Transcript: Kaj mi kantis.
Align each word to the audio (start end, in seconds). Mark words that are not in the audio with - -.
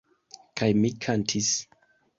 Kaj 0.61 0.69
mi 0.79 0.93
kantis. 1.07 1.55